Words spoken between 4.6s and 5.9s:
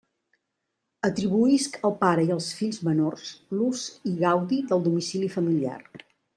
del domicili familiar.